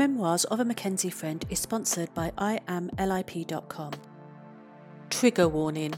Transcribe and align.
Memoirs 0.00 0.44
of 0.44 0.60
a 0.60 0.64
McKenzie 0.64 1.12
Friend 1.12 1.44
is 1.50 1.58
sponsored 1.58 2.14
by 2.14 2.32
IamLIP.com. 2.38 3.92
Trigger 5.10 5.46
warning. 5.46 5.92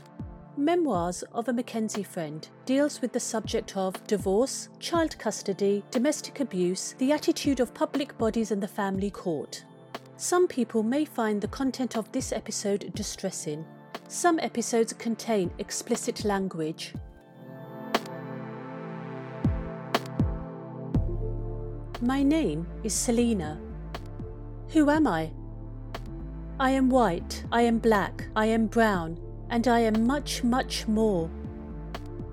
Memoirs 0.57 1.23
of 1.33 1.47
a 1.47 1.53
McKenzie 1.53 2.05
Friend 2.05 2.49
deals 2.67 3.01
with 3.01 3.13
the 3.13 3.21
subject 3.21 3.77
of 3.77 4.05
divorce, 4.09 4.71
child 4.81 5.17
custody, 5.21 5.85
domestic 5.93 6.41
abuse, 6.41 6.97
the 6.99 7.13
attitude 7.13 7.61
of 7.61 7.73
public 7.75 8.19
bodies 8.19 8.51
and 8.51 8.61
the 8.61 8.67
family 8.67 9.09
court. 9.09 9.65
Some 10.17 10.49
people 10.49 10.83
may 10.83 11.05
find 11.05 11.41
the 11.41 11.47
content 11.47 11.97
of 11.97 12.11
this 12.11 12.33
episode 12.33 12.93
distressing. 12.97 13.65
Some 14.09 14.41
episodes 14.41 14.93
contain 14.95 15.53
explicit 15.61 16.25
language. 16.25 16.93
My 22.01 22.25
name 22.25 22.67
is 22.83 22.95
Selina. 22.95 23.61
Who 24.73 24.89
am 24.89 25.07
I? 25.07 25.31
I 26.59 26.71
am 26.71 26.89
white, 26.89 27.45
I 27.53 27.63
am 27.63 27.79
black, 27.79 28.27
I 28.35 28.47
am 28.47 28.67
brown, 28.67 29.19
and 29.51 29.69
I 29.69 29.81
am 29.81 30.07
much, 30.07 30.43
much 30.43 30.89
more. 30.89 31.31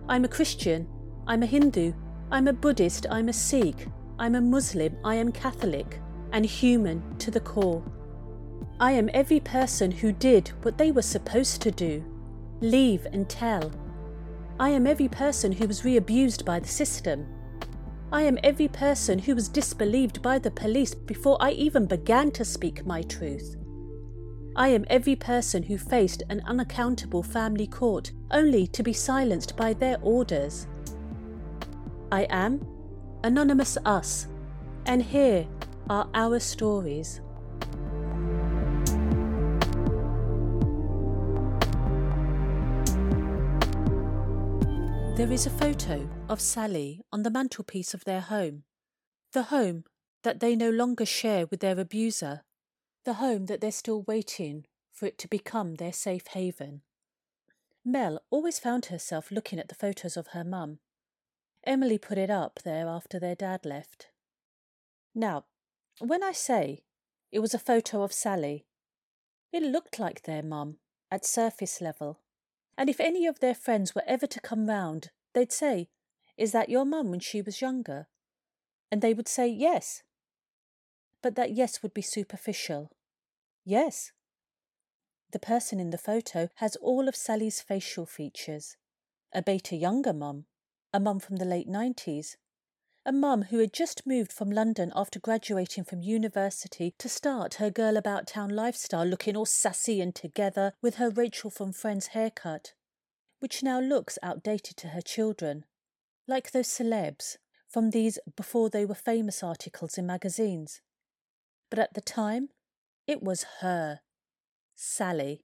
I'm 0.07 0.23
a 0.23 0.29
Christian, 0.29 0.87
I'm 1.27 1.43
a 1.43 1.45
Hindu, 1.45 1.91
I'm 2.31 2.47
a 2.47 2.53
Buddhist, 2.53 3.05
I'm 3.11 3.27
a 3.27 3.33
Sikh, 3.33 3.87
I'm 4.17 4.35
a 4.35 4.41
Muslim, 4.41 4.95
I 5.03 5.15
am 5.15 5.33
Catholic, 5.33 5.99
and 6.31 6.45
human 6.45 7.17
to 7.17 7.29
the 7.29 7.41
core. 7.41 7.83
I 8.79 8.93
am 8.93 9.09
every 9.13 9.41
person 9.41 9.91
who 9.91 10.13
did 10.13 10.49
what 10.61 10.77
they 10.77 10.91
were 10.91 11.01
supposed 11.01 11.61
to 11.63 11.71
do 11.71 12.05
leave 12.61 13.05
and 13.11 13.29
tell. 13.29 13.71
I 14.59 14.69
am 14.69 14.87
every 14.87 15.07
person 15.07 15.51
who 15.51 15.67
was 15.67 15.83
re 15.83 15.97
abused 15.97 16.45
by 16.45 16.59
the 16.59 16.67
system. 16.67 17.25
I 18.11 18.23
am 18.23 18.39
every 18.43 18.67
person 18.67 19.19
who 19.19 19.35
was 19.35 19.47
disbelieved 19.47 20.23
by 20.23 20.39
the 20.39 20.49
police 20.49 20.95
before 20.95 21.37
I 21.39 21.51
even 21.51 21.85
began 21.85 22.31
to 22.31 22.43
speak 22.43 22.83
my 22.83 23.03
truth. 23.03 23.55
I 24.55 24.69
am 24.69 24.85
every 24.89 25.15
person 25.15 25.61
who 25.61 25.77
faced 25.77 26.23
an 26.27 26.41
unaccountable 26.47 27.21
family 27.21 27.67
court 27.67 28.11
only 28.31 28.65
to 28.67 28.81
be 28.81 28.93
silenced 28.93 29.55
by 29.55 29.73
their 29.73 29.97
orders. 30.01 30.65
I 32.11 32.23
am 32.31 32.65
Anonymous 33.23 33.77
Us, 33.85 34.27
and 34.87 35.03
here 35.03 35.45
are 35.87 36.09
our 36.15 36.39
stories. 36.39 37.21
There 45.19 45.33
is 45.33 45.45
a 45.45 45.49
photo 45.49 46.09
of 46.29 46.39
Sally 46.39 47.01
on 47.11 47.23
the 47.23 47.29
mantelpiece 47.29 47.93
of 47.93 48.05
their 48.05 48.21
home. 48.21 48.63
The 49.33 49.43
home 49.43 49.83
that 50.23 50.39
they 50.39 50.55
no 50.55 50.69
longer 50.69 51.05
share 51.05 51.45
with 51.45 51.59
their 51.59 51.77
abuser. 51.77 52.45
The 53.03 53.15
home 53.15 53.47
that 53.47 53.59
they're 53.59 53.73
still 53.73 54.03
waiting 54.03 54.63
for 54.93 55.07
it 55.07 55.17
to 55.17 55.27
become 55.27 55.75
their 55.75 55.91
safe 55.91 56.27
haven. 56.27 56.83
Mel 57.83 58.21
always 58.29 58.59
found 58.59 58.85
herself 58.85 59.29
looking 59.29 59.59
at 59.59 59.67
the 59.67 59.75
photos 59.75 60.15
of 60.15 60.27
her 60.27 60.45
mum. 60.45 60.79
Emily 61.65 61.97
put 61.97 62.17
it 62.17 62.29
up 62.29 62.61
there 62.63 62.87
after 62.87 63.19
their 63.19 63.35
dad 63.35 63.65
left. 63.65 64.07
Now, 65.13 65.43
when 65.99 66.23
I 66.23 66.31
say 66.31 66.83
it 67.29 67.39
was 67.39 67.53
a 67.53 67.59
photo 67.59 68.03
of 68.03 68.13
Sally, 68.13 68.67
it 69.51 69.63
looked 69.63 69.99
like 69.99 70.23
their 70.23 70.43
mum 70.43 70.77
at 71.11 71.25
surface 71.25 71.81
level. 71.81 72.21
And 72.79 72.89
if 72.89 73.01
any 73.01 73.27
of 73.27 73.41
their 73.41 73.53
friends 73.53 73.93
were 73.93 74.05
ever 74.07 74.25
to 74.25 74.39
come 74.39 74.65
round, 74.65 75.09
they'd 75.33 75.51
say, 75.51 75.89
Is 76.37 76.53
that 76.53 76.69
your 76.69 76.85
mum 76.85 77.11
when 77.11 77.19
she 77.19 77.41
was 77.41 77.59
younger? 77.59 78.07
And 78.89 79.01
they 79.01 79.13
would 79.13 79.27
say, 79.27 79.49
Yes. 79.49 80.01
But 81.21 81.35
that 81.35 81.51
yes 81.51 81.83
would 81.83 81.93
be 81.93 82.01
superficial. 82.01 82.89
Yes. 83.65 84.13
The 85.31 85.39
person 85.39 85.81
in 85.81 85.89
the 85.89 85.97
photo 85.97 86.47
has 86.55 86.77
all 86.77 87.09
of 87.09 87.17
Sally's 87.17 87.59
facial 87.59 88.05
features. 88.05 88.77
A 89.33 89.41
beta 89.41 89.75
younger 89.75 90.13
mum, 90.13 90.45
a 90.93 91.01
mum 91.01 91.19
from 91.19 91.35
the 91.35 91.45
late 91.45 91.67
90s, 91.67 92.37
a 93.05 93.11
mum 93.11 93.43
who 93.43 93.59
had 93.59 93.73
just 93.73 94.05
moved 94.05 94.31
from 94.31 94.51
London 94.51 94.91
after 94.95 95.19
graduating 95.19 95.83
from 95.83 96.03
university 96.03 96.93
to 96.97 97.09
start 97.09 97.55
her 97.55 97.69
girl 97.69 97.97
about 97.97 98.27
town 98.27 98.49
lifestyle 98.49 99.05
looking 99.05 99.35
all 99.35 99.45
sassy 99.45 100.01
and 100.01 100.13
together 100.13 100.73
with 100.81 100.95
her 100.95 101.09
Rachel 101.09 101.49
from 101.49 101.71
Friends 101.71 102.07
haircut, 102.07 102.73
which 103.39 103.63
now 103.63 103.79
looks 103.79 104.17
outdated 104.21 104.77
to 104.77 104.89
her 104.89 105.01
children, 105.01 105.65
like 106.27 106.51
those 106.51 106.67
celebs 106.67 107.37
from 107.67 107.91
these 107.91 108.19
before 108.35 108.69
they 108.69 108.85
were 108.85 108.95
famous 108.95 109.43
articles 109.43 109.97
in 109.97 110.05
magazines. 110.05 110.81
But 111.69 111.79
at 111.79 111.93
the 111.93 112.01
time, 112.01 112.49
it 113.07 113.21
was 113.21 113.45
her, 113.61 114.01
Sally. 114.75 115.43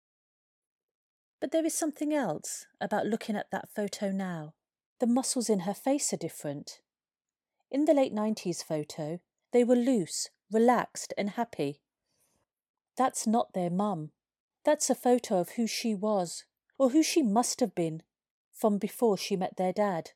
But 1.39 1.51
there 1.51 1.65
is 1.65 1.73
something 1.73 2.13
else 2.13 2.65
about 2.81 3.05
looking 3.05 3.35
at 3.35 3.51
that 3.51 3.69
photo 3.73 4.11
now. 4.11 4.53
The 4.99 5.07
muscles 5.07 5.49
in 5.49 5.61
her 5.61 5.73
face 5.73 6.11
are 6.11 6.17
different. 6.17 6.81
In 7.71 7.85
the 7.85 7.93
late 7.93 8.13
90s 8.13 8.63
photo, 8.63 9.19
they 9.53 9.63
were 9.63 9.75
loose, 9.75 10.29
relaxed, 10.51 11.13
and 11.17 11.31
happy. 11.31 11.81
That's 12.97 13.25
not 13.25 13.53
their 13.53 13.69
mum. 13.69 14.11
That's 14.65 14.89
a 14.89 14.95
photo 14.95 15.39
of 15.39 15.51
who 15.51 15.67
she 15.67 15.95
was, 15.95 16.43
or 16.79 16.89
who 16.89 17.03
she 17.03 17.21
must 17.21 17.59
have 17.59 17.75
been, 17.75 18.01
from 18.51 18.79
before 18.79 19.17
she 19.17 19.35
met 19.35 19.57
their 19.57 19.73
dad. 19.73 20.11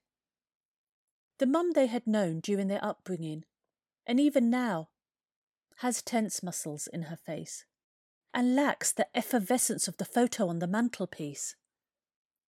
The 1.38 1.46
mum 1.46 1.74
they 1.74 1.88
had 1.88 2.08
known 2.08 2.40
during 2.40 2.70
their 2.70 2.84
upbringing, 2.84 3.44
and 4.08 4.20
even 4.20 4.50
now, 4.50 4.90
has 5.78 6.02
tense 6.02 6.42
muscles 6.42 6.88
in 6.92 7.04
her 7.04 7.18
face 7.18 7.66
and 8.34 8.56
lacks 8.56 8.92
the 8.92 9.08
effervescence 9.16 9.88
of 9.88 9.98
the 9.98 10.06
photo 10.06 10.48
on 10.48 10.60
the 10.60 10.68
mantelpiece. 10.68 11.56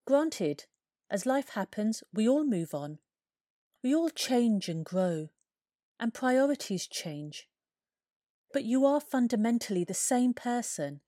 Granted, 0.07 0.65
as 1.09 1.25
life 1.25 1.49
happens, 1.49 2.03
we 2.13 2.27
all 2.27 2.43
move 2.43 2.73
on. 2.73 2.99
We 3.83 3.93
all 3.93 4.09
change 4.09 4.67
and 4.67 4.83
grow, 4.83 5.29
and 5.99 6.13
priorities 6.13 6.87
change. 6.87 7.47
But 8.51 8.63
you 8.63 8.85
are 8.85 8.99
fundamentally 8.99 9.83
the 9.83 9.93
same 9.93 10.33
person, 10.33 11.01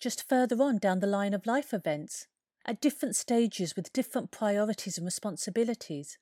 just 0.00 0.26
further 0.26 0.62
on 0.62 0.78
down 0.78 1.00
the 1.00 1.06
line 1.06 1.34
of 1.34 1.46
life 1.46 1.74
events, 1.74 2.26
at 2.66 2.80
different 2.80 3.16
stages 3.16 3.74
with 3.76 3.92
different 3.92 4.30
priorities 4.30 4.98
and 4.98 5.04
responsibilities. 5.04 6.18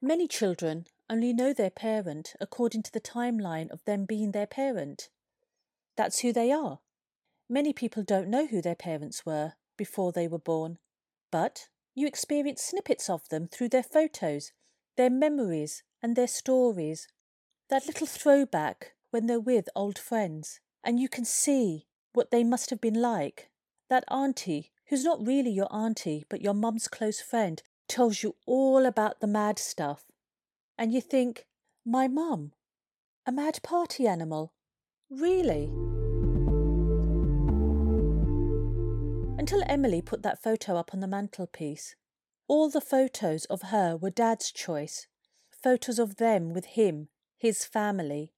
Many 0.00 0.26
children 0.26 0.86
only 1.08 1.32
know 1.32 1.52
their 1.52 1.70
parent 1.70 2.34
according 2.40 2.82
to 2.84 2.92
the 2.92 3.00
timeline 3.00 3.70
of 3.70 3.84
them 3.84 4.04
being 4.04 4.32
their 4.32 4.46
parent. 4.46 5.10
That's 5.96 6.20
who 6.20 6.32
they 6.32 6.50
are. 6.50 6.80
Many 7.48 7.72
people 7.72 8.02
don't 8.02 8.28
know 8.28 8.46
who 8.46 8.62
their 8.62 8.74
parents 8.74 9.26
were 9.26 9.52
before 9.76 10.10
they 10.10 10.26
were 10.26 10.38
born, 10.38 10.78
but 11.30 11.68
you 11.94 12.06
experience 12.06 12.62
snippets 12.62 13.10
of 13.10 13.28
them 13.28 13.46
through 13.46 13.68
their 13.68 13.82
photos 13.82 14.52
their 14.96 15.10
memories 15.10 15.82
and 16.02 16.16
their 16.16 16.26
stories. 16.26 17.08
That 17.70 17.86
little 17.86 18.06
throwback 18.06 18.92
when 19.10 19.26
they're 19.26 19.40
with 19.40 19.68
old 19.74 19.98
friends, 19.98 20.60
and 20.84 20.98
you 20.98 21.08
can 21.08 21.24
see 21.24 21.86
what 22.12 22.30
they 22.30 22.44
must 22.44 22.70
have 22.70 22.80
been 22.80 23.00
like. 23.00 23.50
That 23.88 24.04
auntie, 24.10 24.71
who's 24.92 25.04
not 25.04 25.26
really 25.26 25.48
your 25.48 25.74
auntie 25.74 26.22
but 26.28 26.42
your 26.42 26.52
mum's 26.52 26.86
close 26.86 27.18
friend, 27.18 27.62
tells 27.88 28.22
you 28.22 28.36
all 28.44 28.84
about 28.84 29.20
the 29.20 29.26
mad 29.26 29.58
stuff. 29.58 30.04
And 30.76 30.92
you 30.92 31.00
think, 31.00 31.46
my 31.82 32.08
mum? 32.08 32.52
A 33.24 33.32
mad 33.32 33.60
party 33.62 34.06
animal? 34.06 34.52
Really? 35.08 35.72
Until 39.38 39.62
Emily 39.66 40.02
put 40.02 40.22
that 40.24 40.42
photo 40.42 40.76
up 40.76 40.90
on 40.92 41.00
the 41.00 41.06
mantelpiece, 41.06 41.96
all 42.46 42.68
the 42.68 42.82
photos 42.82 43.46
of 43.46 43.62
her 43.62 43.96
were 43.96 44.10
Dad's 44.10 44.52
choice, 44.52 45.06
photos 45.50 45.98
of 45.98 46.16
them 46.16 46.52
with 46.52 46.66
him, 46.66 47.08
his 47.38 47.64
family. 47.64 48.34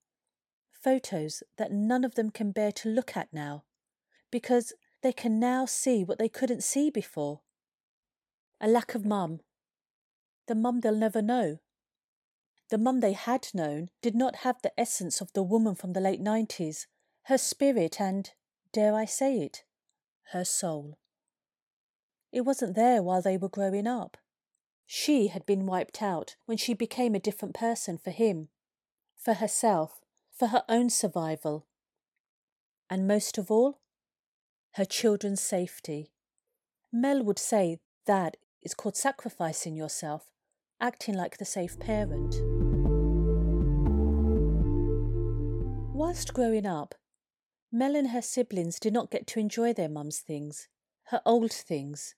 Photos 0.70 1.42
that 1.58 1.72
none 1.72 2.04
of 2.04 2.14
them 2.14 2.30
can 2.30 2.52
bear 2.52 2.70
to 2.70 2.88
look 2.88 3.16
at 3.16 3.32
now, 3.32 3.64
because 4.30 4.72
they 5.04 5.12
can 5.12 5.38
now 5.38 5.66
see 5.66 6.02
what 6.02 6.18
they 6.18 6.30
couldn't 6.30 6.64
see 6.64 6.88
before. 6.88 7.42
A 8.58 8.66
lack 8.66 8.94
of 8.94 9.04
mum. 9.04 9.40
The 10.48 10.54
mum 10.54 10.80
they'll 10.80 10.96
never 10.96 11.20
know. 11.20 11.58
The 12.70 12.78
mum 12.78 13.00
they 13.00 13.12
had 13.12 13.48
known 13.52 13.90
did 14.00 14.14
not 14.14 14.36
have 14.36 14.62
the 14.62 14.72
essence 14.80 15.20
of 15.20 15.30
the 15.34 15.42
woman 15.42 15.74
from 15.74 15.92
the 15.92 16.00
late 16.00 16.22
nineties, 16.22 16.86
her 17.24 17.36
spirit 17.36 18.00
and, 18.00 18.30
dare 18.72 18.94
I 18.94 19.04
say 19.04 19.40
it, 19.40 19.64
her 20.32 20.42
soul. 20.42 20.98
It 22.32 22.40
wasn't 22.40 22.74
there 22.74 23.02
while 23.02 23.20
they 23.20 23.36
were 23.36 23.50
growing 23.50 23.86
up. 23.86 24.16
She 24.86 25.26
had 25.26 25.44
been 25.44 25.66
wiped 25.66 26.00
out 26.00 26.36
when 26.46 26.56
she 26.56 26.72
became 26.72 27.14
a 27.14 27.20
different 27.20 27.54
person 27.54 27.98
for 27.98 28.10
him, 28.10 28.48
for 29.18 29.34
herself, 29.34 30.00
for 30.32 30.46
her 30.48 30.64
own 30.66 30.88
survival. 30.88 31.66
And 32.88 33.06
most 33.06 33.36
of 33.36 33.50
all, 33.50 33.80
her 34.74 34.84
children's 34.84 35.40
safety. 35.40 36.10
Mel 36.92 37.22
would 37.22 37.38
say 37.38 37.78
that 38.06 38.36
is 38.60 38.74
called 38.74 38.96
sacrificing 38.96 39.76
yourself, 39.76 40.32
acting 40.80 41.14
like 41.14 41.38
the 41.38 41.44
safe 41.44 41.78
parent. 41.78 42.34
Whilst 45.94 46.34
growing 46.34 46.66
up, 46.66 46.96
Mel 47.70 47.94
and 47.94 48.08
her 48.08 48.22
siblings 48.22 48.80
did 48.80 48.92
not 48.92 49.12
get 49.12 49.28
to 49.28 49.38
enjoy 49.38 49.72
their 49.72 49.88
mum's 49.88 50.18
things, 50.18 50.66
her 51.04 51.22
old 51.24 51.52
things 51.52 52.16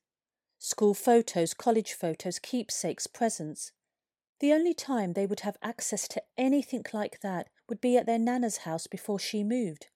school 0.58 0.94
photos, 0.94 1.52
college 1.52 1.92
photos, 1.92 2.38
keepsakes, 2.38 3.06
presents. 3.06 3.72
The 4.40 4.54
only 4.54 4.72
time 4.72 5.12
they 5.12 5.26
would 5.26 5.40
have 5.40 5.58
access 5.62 6.08
to 6.08 6.22
anything 6.38 6.84
like 6.94 7.20
that 7.20 7.48
would 7.68 7.82
be 7.82 7.98
at 7.98 8.06
their 8.06 8.18
Nana's 8.18 8.58
house 8.58 8.86
before 8.86 9.18
she 9.18 9.44
moved. 9.44 9.88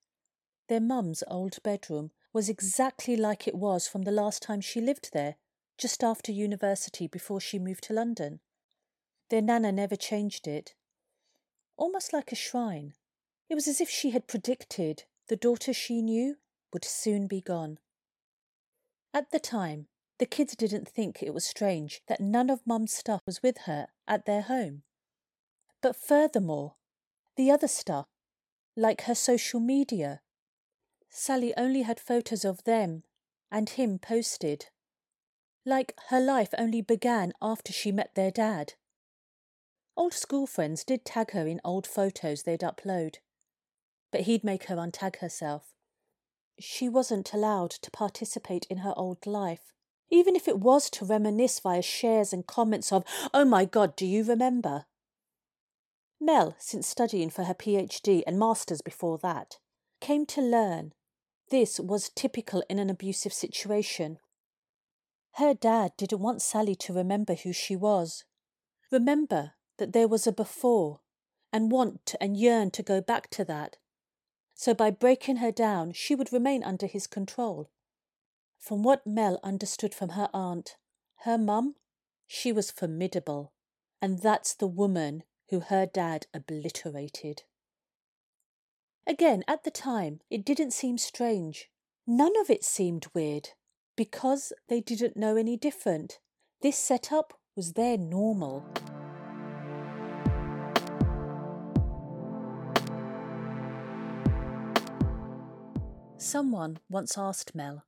Their 0.68 0.80
mum's 0.80 1.24
old 1.26 1.58
bedroom 1.62 2.10
was 2.32 2.48
exactly 2.48 3.16
like 3.16 3.48
it 3.48 3.54
was 3.54 3.88
from 3.88 4.02
the 4.02 4.12
last 4.12 4.42
time 4.42 4.60
she 4.60 4.80
lived 4.80 5.10
there, 5.12 5.36
just 5.78 6.04
after 6.04 6.30
university 6.30 7.06
before 7.06 7.40
she 7.40 7.58
moved 7.58 7.84
to 7.84 7.92
London. 7.92 8.40
Their 9.30 9.42
Nana 9.42 9.72
never 9.72 9.96
changed 9.96 10.46
it. 10.46 10.74
Almost 11.76 12.12
like 12.12 12.30
a 12.30 12.36
shrine. 12.36 12.94
It 13.48 13.54
was 13.54 13.66
as 13.66 13.80
if 13.80 13.88
she 13.88 14.10
had 14.10 14.28
predicted 14.28 15.04
the 15.28 15.36
daughter 15.36 15.72
she 15.72 16.02
knew 16.02 16.36
would 16.72 16.84
soon 16.84 17.26
be 17.26 17.40
gone. 17.40 17.78
At 19.12 19.30
the 19.30 19.40
time, 19.40 19.86
the 20.18 20.26
kids 20.26 20.54
didn't 20.54 20.86
think 20.86 21.22
it 21.22 21.34
was 21.34 21.44
strange 21.44 22.02
that 22.06 22.20
none 22.20 22.50
of 22.50 22.66
Mum's 22.66 22.92
stuff 22.92 23.22
was 23.26 23.42
with 23.42 23.58
her 23.64 23.88
at 24.06 24.26
their 24.26 24.42
home. 24.42 24.82
But 25.80 25.96
furthermore, 25.96 26.74
the 27.36 27.50
other 27.50 27.68
stuff, 27.68 28.06
like 28.76 29.02
her 29.02 29.14
social 29.14 29.60
media, 29.60 30.20
Sally 31.10 31.52
only 31.56 31.82
had 31.82 32.00
photos 32.00 32.44
of 32.44 32.64
them 32.64 33.02
and 33.50 33.68
him 33.68 33.98
posted. 33.98 34.66
Like 35.66 35.94
her 36.08 36.20
life 36.20 36.54
only 36.56 36.80
began 36.80 37.32
after 37.42 37.72
she 37.72 37.92
met 37.92 38.14
their 38.14 38.30
dad. 38.30 38.74
Old 39.96 40.14
school 40.14 40.46
friends 40.46 40.84
did 40.84 41.04
tag 41.04 41.32
her 41.32 41.46
in 41.46 41.60
old 41.64 41.86
photos 41.86 42.44
they'd 42.44 42.60
upload, 42.60 43.16
but 44.10 44.22
he'd 44.22 44.44
make 44.44 44.64
her 44.64 44.76
untag 44.76 45.18
herself. 45.18 45.74
She 46.58 46.88
wasn't 46.88 47.32
allowed 47.32 47.70
to 47.70 47.90
participate 47.90 48.66
in 48.70 48.78
her 48.78 48.94
old 48.96 49.26
life 49.26 49.74
even 50.10 50.34
if 50.34 50.48
it 50.48 50.58
was 50.58 50.90
to 50.90 51.04
reminisce 51.04 51.60
via 51.60 51.82
shares 51.82 52.32
and 52.32 52.46
comments 52.46 52.92
of, 52.92 53.04
oh 53.32 53.44
my 53.44 53.64
God, 53.64 53.96
do 53.96 54.04
you 54.04 54.24
remember? 54.24 54.86
Mel, 56.20 56.54
since 56.58 56.86
studying 56.86 57.30
for 57.30 57.44
her 57.44 57.54
PhD 57.54 58.22
and 58.26 58.38
Masters 58.38 58.82
before 58.82 59.18
that, 59.18 59.58
came 60.00 60.26
to 60.26 60.42
learn 60.42 60.92
this 61.50 61.78
was 61.78 62.10
typical 62.10 62.62
in 62.68 62.78
an 62.78 62.90
abusive 62.90 63.32
situation. 63.32 64.18
Her 65.34 65.54
dad 65.54 65.92
didn't 65.96 66.20
want 66.20 66.42
Sally 66.42 66.74
to 66.76 66.92
remember 66.92 67.34
who 67.34 67.52
she 67.52 67.76
was, 67.76 68.24
remember 68.90 69.52
that 69.78 69.92
there 69.92 70.08
was 70.08 70.26
a 70.26 70.32
before, 70.32 71.00
and 71.52 71.70
want 71.70 72.14
and 72.20 72.36
yearn 72.36 72.70
to 72.72 72.82
go 72.82 73.00
back 73.00 73.30
to 73.30 73.44
that. 73.44 73.76
So 74.54 74.74
by 74.74 74.90
breaking 74.90 75.36
her 75.36 75.52
down, 75.52 75.92
she 75.92 76.14
would 76.14 76.32
remain 76.32 76.62
under 76.62 76.86
his 76.86 77.06
control. 77.06 77.70
From 78.58 78.82
what 78.82 79.06
Mel 79.06 79.40
understood 79.42 79.94
from 79.94 80.10
her 80.10 80.28
aunt, 80.34 80.76
her 81.24 81.38
mum, 81.38 81.76
she 82.26 82.52
was 82.52 82.70
formidable, 82.70 83.52
and 84.02 84.20
that's 84.20 84.54
the 84.54 84.66
woman 84.66 85.22
who 85.48 85.60
her 85.60 85.86
dad 85.86 86.26
obliterated. 86.34 87.42
Again, 89.10 89.42
at 89.48 89.64
the 89.64 89.72
time, 89.72 90.20
it 90.30 90.44
didn't 90.44 90.70
seem 90.70 90.96
strange. 90.96 91.68
None 92.06 92.30
of 92.40 92.48
it 92.48 92.62
seemed 92.62 93.08
weird, 93.12 93.48
because 93.96 94.52
they 94.68 94.80
didn't 94.80 95.16
know 95.16 95.34
any 95.36 95.56
different. 95.56 96.20
This 96.62 96.78
setup 96.78 97.36
was 97.56 97.72
their 97.72 97.98
normal. 97.98 98.64
Someone 106.16 106.78
once 106.88 107.18
asked 107.18 107.52
Mel 107.52 107.86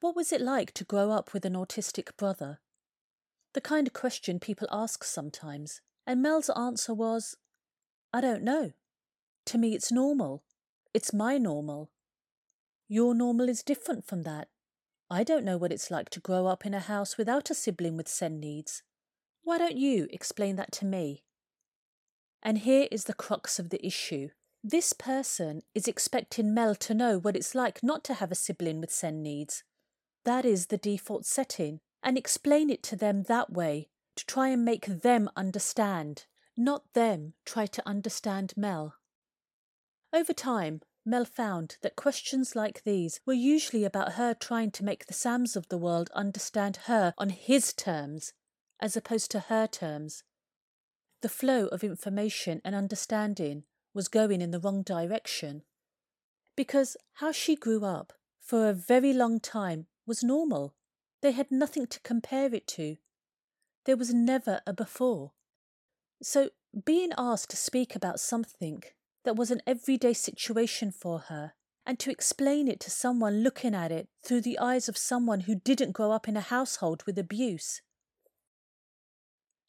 what 0.00 0.16
was 0.16 0.32
it 0.32 0.40
like 0.40 0.74
to 0.74 0.84
grow 0.84 1.12
up 1.12 1.32
with 1.32 1.44
an 1.44 1.54
autistic 1.54 2.16
brother? 2.16 2.58
The 3.52 3.60
kind 3.60 3.86
of 3.86 3.92
question 3.92 4.40
people 4.40 4.66
ask 4.72 5.04
sometimes, 5.04 5.80
and 6.04 6.20
Mel's 6.20 6.50
answer 6.50 6.92
was, 6.92 7.36
I 8.12 8.20
don't 8.20 8.42
know. 8.42 8.72
To 9.46 9.58
me, 9.58 9.76
it's 9.76 9.92
normal. 9.92 10.42
It's 10.94 11.12
my 11.12 11.38
normal. 11.38 11.90
Your 12.86 13.16
normal 13.16 13.48
is 13.48 13.64
different 13.64 14.06
from 14.06 14.22
that. 14.22 14.46
I 15.10 15.24
don't 15.24 15.44
know 15.44 15.56
what 15.56 15.72
it's 15.72 15.90
like 15.90 16.08
to 16.10 16.20
grow 16.20 16.46
up 16.46 16.64
in 16.64 16.72
a 16.72 16.78
house 16.78 17.18
without 17.18 17.50
a 17.50 17.54
sibling 17.54 17.96
with 17.96 18.06
SEN 18.06 18.38
needs. 18.38 18.84
Why 19.42 19.58
don't 19.58 19.76
you 19.76 20.06
explain 20.12 20.54
that 20.54 20.70
to 20.72 20.84
me? 20.84 21.24
And 22.44 22.58
here 22.58 22.86
is 22.92 23.04
the 23.04 23.12
crux 23.12 23.58
of 23.58 23.70
the 23.70 23.84
issue. 23.84 24.28
This 24.62 24.92
person 24.92 25.62
is 25.74 25.88
expecting 25.88 26.54
Mel 26.54 26.76
to 26.76 26.94
know 26.94 27.18
what 27.18 27.34
it's 27.34 27.56
like 27.56 27.82
not 27.82 28.04
to 28.04 28.14
have 28.14 28.30
a 28.30 28.36
sibling 28.36 28.80
with 28.80 28.92
SEN 28.92 29.20
needs. 29.20 29.64
That 30.24 30.44
is 30.44 30.66
the 30.66 30.78
default 30.78 31.26
setting, 31.26 31.80
and 32.04 32.16
explain 32.16 32.70
it 32.70 32.84
to 32.84 32.96
them 32.96 33.24
that 33.24 33.52
way 33.52 33.88
to 34.14 34.24
try 34.26 34.48
and 34.48 34.64
make 34.64 34.86
them 34.86 35.28
understand, 35.36 36.26
not 36.56 36.84
them 36.94 37.34
try 37.44 37.66
to 37.66 37.82
understand 37.84 38.54
Mel. 38.56 38.94
Over 40.14 40.32
time, 40.32 40.80
Mel 41.04 41.24
found 41.24 41.76
that 41.82 41.96
questions 41.96 42.54
like 42.54 42.84
these 42.84 43.20
were 43.26 43.32
usually 43.32 43.82
about 43.82 44.12
her 44.12 44.32
trying 44.32 44.70
to 44.70 44.84
make 44.84 45.06
the 45.06 45.12
Sams 45.12 45.56
of 45.56 45.68
the 45.68 45.76
world 45.76 46.08
understand 46.14 46.78
her 46.84 47.14
on 47.18 47.30
his 47.30 47.72
terms, 47.72 48.32
as 48.78 48.96
opposed 48.96 49.32
to 49.32 49.40
her 49.40 49.66
terms. 49.66 50.22
The 51.20 51.28
flow 51.28 51.66
of 51.66 51.82
information 51.82 52.60
and 52.64 52.76
understanding 52.76 53.64
was 53.92 54.06
going 54.06 54.40
in 54.40 54.52
the 54.52 54.60
wrong 54.60 54.84
direction. 54.84 55.62
Because 56.54 56.96
how 57.14 57.32
she 57.32 57.56
grew 57.56 57.84
up, 57.84 58.12
for 58.40 58.68
a 58.68 58.72
very 58.72 59.12
long 59.12 59.40
time, 59.40 59.86
was 60.06 60.22
normal. 60.22 60.76
They 61.22 61.32
had 61.32 61.50
nothing 61.50 61.88
to 61.88 62.00
compare 62.00 62.54
it 62.54 62.68
to. 62.68 62.98
There 63.84 63.96
was 63.96 64.14
never 64.14 64.60
a 64.64 64.72
before. 64.72 65.32
So, 66.22 66.50
being 66.84 67.10
asked 67.18 67.50
to 67.50 67.56
speak 67.56 67.96
about 67.96 68.20
something 68.20 68.84
that 69.24 69.36
was 69.36 69.50
an 69.50 69.62
everyday 69.66 70.12
situation 70.12 70.90
for 70.92 71.18
her, 71.30 71.52
and 71.86 71.98
to 71.98 72.10
explain 72.10 72.68
it 72.68 72.80
to 72.80 72.90
someone 72.90 73.42
looking 73.42 73.74
at 73.74 73.90
it 73.90 74.08
through 74.24 74.40
the 74.40 74.58
eyes 74.58 74.88
of 74.88 74.96
someone 74.96 75.40
who 75.40 75.54
didn't 75.54 75.92
grow 75.92 76.12
up 76.12 76.28
in 76.28 76.36
a 76.36 76.40
household 76.40 77.02
with 77.06 77.18
abuse. 77.18 77.82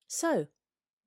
So, 0.08 0.48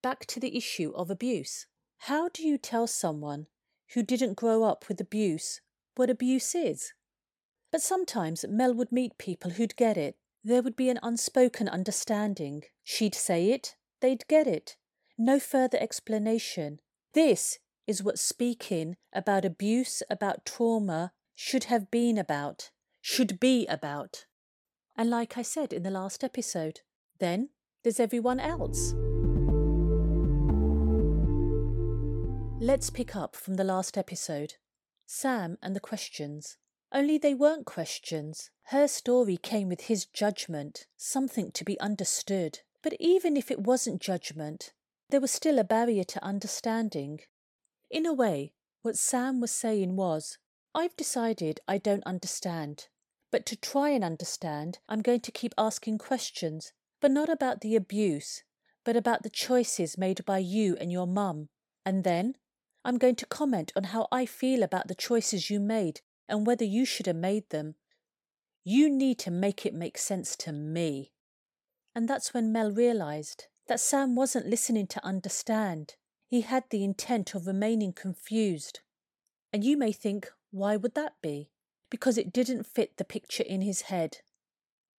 back 0.02 0.26
to 0.26 0.40
the 0.40 0.56
issue 0.56 0.92
of 0.94 1.10
abuse. 1.10 1.66
How 2.02 2.28
do 2.28 2.46
you 2.46 2.58
tell 2.58 2.86
someone 2.86 3.46
who 3.94 4.02
didn't 4.02 4.34
grow 4.34 4.64
up 4.64 4.88
with 4.88 5.00
abuse 5.00 5.60
what 5.96 6.10
abuse 6.10 6.54
is? 6.54 6.92
But 7.72 7.82
sometimes 7.82 8.44
Mel 8.48 8.72
would 8.74 8.92
meet 8.92 9.18
people 9.18 9.52
who'd 9.52 9.76
get 9.76 9.96
it. 9.96 10.16
There 10.44 10.62
would 10.62 10.76
be 10.76 10.88
an 10.90 11.00
unspoken 11.02 11.68
understanding. 11.68 12.62
She'd 12.84 13.14
say 13.14 13.50
it, 13.50 13.74
they'd 14.00 14.26
get 14.28 14.46
it. 14.46 14.76
No 15.18 15.40
further 15.40 15.76
explanation. 15.78 16.78
This 17.14 17.58
is 17.88 18.02
what 18.02 18.18
speaking 18.18 18.96
about 19.12 19.44
abuse, 19.44 20.02
about 20.08 20.44
trauma, 20.44 21.10
should 21.34 21.64
have 21.64 21.90
been 21.90 22.18
about, 22.18 22.70
should 23.00 23.40
be 23.40 23.66
about. 23.66 24.26
And 24.96 25.08
like 25.08 25.38
I 25.38 25.42
said 25.42 25.72
in 25.72 25.82
the 25.82 25.90
last 25.90 26.22
episode, 26.22 26.80
then 27.18 27.48
there's 27.82 27.98
everyone 27.98 28.38
else. 28.38 28.94
Let's 32.60 32.90
pick 32.90 33.16
up 33.16 33.34
from 33.34 33.54
the 33.54 33.64
last 33.64 33.96
episode 33.96 34.54
Sam 35.06 35.56
and 35.62 35.74
the 35.74 35.80
questions. 35.80 36.58
Only 36.92 37.16
they 37.16 37.32
weren't 37.32 37.64
questions. 37.64 38.50
Her 38.64 38.86
story 38.88 39.38
came 39.38 39.68
with 39.68 39.82
his 39.82 40.04
judgment, 40.04 40.86
something 40.96 41.50
to 41.52 41.64
be 41.64 41.80
understood. 41.80 42.60
But 42.82 42.94
even 43.00 43.36
if 43.36 43.50
it 43.50 43.60
wasn't 43.60 44.02
judgment, 44.02 44.72
there 45.08 45.20
was 45.20 45.30
still 45.30 45.58
a 45.58 45.64
barrier 45.64 46.04
to 46.04 46.24
understanding. 46.24 47.20
In 47.90 48.04
a 48.04 48.12
way, 48.12 48.52
what 48.82 48.98
Sam 48.98 49.40
was 49.40 49.50
saying 49.50 49.96
was, 49.96 50.38
I've 50.74 50.96
decided 50.96 51.60
I 51.66 51.78
don't 51.78 52.04
understand. 52.04 52.88
But 53.30 53.46
to 53.46 53.56
try 53.56 53.90
and 53.90 54.04
understand, 54.04 54.78
I'm 54.88 55.02
going 55.02 55.20
to 55.20 55.32
keep 55.32 55.54
asking 55.58 55.98
questions, 55.98 56.72
but 57.00 57.10
not 57.10 57.28
about 57.28 57.60
the 57.60 57.76
abuse, 57.76 58.42
but 58.84 58.96
about 58.96 59.22
the 59.22 59.30
choices 59.30 59.98
made 59.98 60.24
by 60.24 60.38
you 60.38 60.76
and 60.80 60.90
your 60.90 61.06
mum. 61.06 61.48
And 61.84 62.04
then 62.04 62.36
I'm 62.84 62.98
going 62.98 63.16
to 63.16 63.26
comment 63.26 63.72
on 63.76 63.84
how 63.84 64.08
I 64.10 64.24
feel 64.24 64.62
about 64.62 64.88
the 64.88 64.94
choices 64.94 65.50
you 65.50 65.60
made 65.60 66.00
and 66.28 66.46
whether 66.46 66.64
you 66.64 66.84
should 66.84 67.06
have 67.06 67.16
made 67.16 67.50
them. 67.50 67.74
You 68.64 68.88
need 68.90 69.18
to 69.20 69.30
make 69.30 69.66
it 69.66 69.74
make 69.74 69.98
sense 69.98 70.36
to 70.36 70.52
me. 70.52 71.12
And 71.94 72.08
that's 72.08 72.32
when 72.32 72.52
Mel 72.52 72.70
realised 72.70 73.46
that 73.66 73.80
Sam 73.80 74.14
wasn't 74.14 74.46
listening 74.46 74.86
to 74.88 75.04
understand. 75.04 75.96
He 76.28 76.42
had 76.42 76.64
the 76.68 76.84
intent 76.84 77.34
of 77.34 77.46
remaining 77.46 77.94
confused. 77.94 78.80
And 79.50 79.64
you 79.64 79.78
may 79.78 79.92
think, 79.92 80.30
why 80.50 80.76
would 80.76 80.94
that 80.94 81.14
be? 81.22 81.52
Because 81.88 82.18
it 82.18 82.34
didn't 82.34 82.66
fit 82.66 82.98
the 82.98 83.04
picture 83.04 83.44
in 83.44 83.62
his 83.62 83.82
head. 83.82 84.18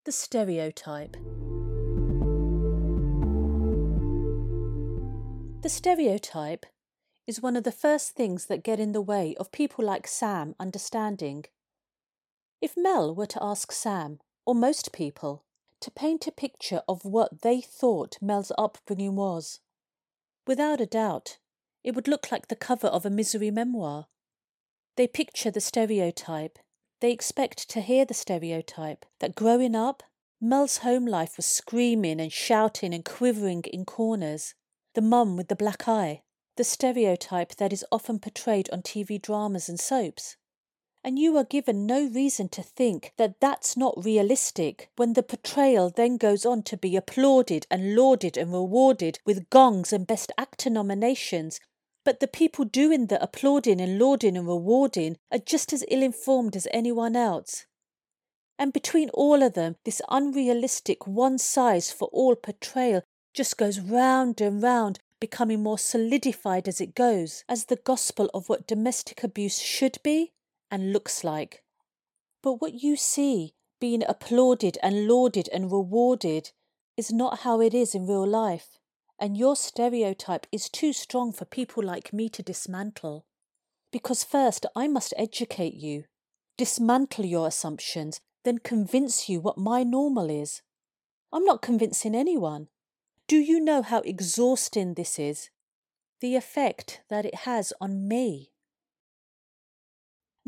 The 0.05 0.11
stereotype. 0.11 1.15
The 5.61 5.69
stereotype 5.69 6.65
is 7.27 7.43
one 7.43 7.55
of 7.55 7.63
the 7.63 7.71
first 7.71 8.15
things 8.15 8.47
that 8.47 8.63
get 8.63 8.79
in 8.79 8.93
the 8.93 9.01
way 9.01 9.35
of 9.39 9.51
people 9.51 9.85
like 9.85 10.07
Sam 10.07 10.55
understanding. 10.59 11.45
If 12.59 12.73
Mel 12.75 13.13
were 13.13 13.27
to 13.27 13.43
ask 13.43 13.71
Sam, 13.71 14.19
or 14.47 14.55
most 14.55 14.91
people, 14.91 15.43
to 15.81 15.91
paint 15.91 16.25
a 16.25 16.31
picture 16.31 16.81
of 16.89 17.05
what 17.05 17.43
they 17.43 17.61
thought 17.61 18.17
Mel's 18.19 18.51
upbringing 18.57 19.15
was, 19.15 19.59
without 20.49 20.81
a 20.81 20.85
doubt, 20.87 21.37
it 21.83 21.93
would 21.93 22.07
look 22.07 22.31
like 22.31 22.47
the 22.47 22.55
cover 22.55 22.87
of 22.87 23.05
a 23.05 23.09
misery 23.11 23.51
memoir. 23.51 24.07
They 24.97 25.05
picture 25.05 25.51
the 25.51 25.61
stereotype. 25.61 26.57
They 27.01 27.11
expect 27.11 27.69
to 27.69 27.81
hear 27.81 28.03
the 28.03 28.15
stereotype 28.15 29.05
that 29.19 29.35
growing 29.35 29.75
up, 29.75 30.01
Mel's 30.41 30.77
home 30.77 31.05
life 31.05 31.37
was 31.37 31.45
screaming 31.45 32.19
and 32.19 32.33
shouting 32.33 32.95
and 32.95 33.05
quivering 33.05 33.61
in 33.71 33.85
corners. 33.85 34.55
The 34.95 35.01
mum 35.01 35.37
with 35.37 35.49
the 35.49 35.55
black 35.55 35.87
eye, 35.87 36.23
the 36.57 36.63
stereotype 36.63 37.55
that 37.57 37.71
is 37.71 37.85
often 37.91 38.17
portrayed 38.17 38.71
on 38.71 38.81
TV 38.81 39.21
dramas 39.21 39.69
and 39.69 39.79
soaps. 39.79 40.35
And 41.03 41.17
you 41.17 41.37
are 41.37 41.45
given 41.45 41.85
no 41.85 42.07
reason 42.07 42.49
to 42.49 42.61
think 42.61 43.13
that 43.17 43.39
that's 43.39 43.77
not 43.77 44.03
realistic 44.03 44.89
when 44.97 45.13
the 45.13 45.23
portrayal 45.23 45.89
then 45.89 46.17
goes 46.17 46.45
on 46.45 46.63
to 46.63 46.77
be 46.77 46.95
applauded 46.95 47.65
and 47.71 47.95
lauded 47.95 48.37
and 48.37 48.51
rewarded 48.51 49.19
with 49.25 49.49
gongs 49.49 49.93
and 49.93 50.05
Best 50.05 50.31
Actor 50.37 50.69
nominations 50.69 51.59
but 52.09 52.19
the 52.19 52.27
people 52.27 52.65
doing 52.65 53.07
the 53.07 53.21
applauding 53.21 53.79
and 53.79 53.99
lauding 53.99 54.37
and 54.37 54.47
rewarding 54.47 55.17
are 55.31 55.37
just 55.37 55.73
as 55.73 55.83
ill 55.89 56.01
informed 56.01 56.55
as 56.55 56.67
anyone 56.71 57.15
else. 57.15 57.65
And 58.57 58.73
between 58.73 59.09
all 59.11 59.43
of 59.43 59.53
them, 59.53 59.75
this 59.85 60.01
unrealistic 60.09 61.05
one 61.05 61.37
size 61.37 61.91
for 61.91 62.07
all 62.11 62.35
portrayal 62.35 63.03
just 63.33 63.57
goes 63.57 63.79
round 63.79 64.41
and 64.41 64.61
round, 64.61 64.99
becoming 65.19 65.61
more 65.61 65.77
solidified 65.77 66.67
as 66.67 66.81
it 66.81 66.95
goes, 66.95 67.43
as 67.47 67.65
the 67.65 67.75
gospel 67.75 68.29
of 68.33 68.49
what 68.49 68.67
domestic 68.67 69.23
abuse 69.23 69.59
should 69.59 69.97
be 70.03 70.31
and 70.71 70.93
looks 70.93 71.23
like. 71.23 71.63
But 72.41 72.61
what 72.61 72.81
you 72.81 72.95
see 72.95 73.53
being 73.79 74.03
applauded 74.07 74.77
and 74.83 75.07
lauded 75.07 75.49
and 75.53 75.71
rewarded 75.71 76.51
is 76.97 77.11
not 77.11 77.39
how 77.39 77.61
it 77.61 77.73
is 77.73 77.95
in 77.95 78.07
real 78.07 78.27
life 78.27 78.79
and 79.19 79.37
your 79.37 79.55
stereotype 79.55 80.47
is 80.51 80.69
too 80.69 80.93
strong 80.93 81.31
for 81.31 81.45
people 81.45 81.83
like 81.83 82.13
me 82.13 82.29
to 82.29 82.41
dismantle. 82.41 83.25
Because 83.91 84.23
first 84.23 84.65
I 84.75 84.87
must 84.87 85.13
educate 85.17 85.73
you, 85.73 86.05
dismantle 86.57 87.25
your 87.25 87.47
assumptions, 87.47 88.21
then 88.45 88.59
convince 88.59 89.27
you 89.27 89.41
what 89.41 89.57
my 89.57 89.83
normal 89.83 90.29
is. 90.29 90.61
I'm 91.33 91.43
not 91.43 91.61
convincing 91.61 92.15
anyone. 92.15 92.69
Do 93.27 93.37
you 93.37 93.59
know 93.59 93.81
how 93.81 93.99
exhausting 93.99 94.93
this 94.93 95.19
is? 95.19 95.49
The 96.21 96.35
effect 96.35 97.01
that 97.09 97.25
it 97.25 97.35
has 97.35 97.73
on 97.81 98.07
me. 98.07 98.51